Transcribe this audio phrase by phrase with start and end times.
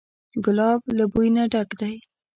[0.45, 1.95] ګلاب له بوی نه ډک دی.